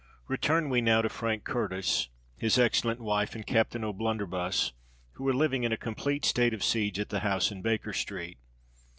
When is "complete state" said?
5.77-6.55